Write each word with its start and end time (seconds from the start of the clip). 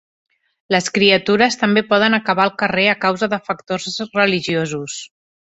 Les 0.75 0.87
criatures 0.95 1.57
també 1.65 1.83
poden 1.91 2.19
acabar 2.19 2.47
al 2.49 2.53
carrer 2.63 2.87
a 2.95 2.97
causa 3.07 3.31
de 3.35 3.41
factors 3.51 3.87
religiosos. 4.21 4.99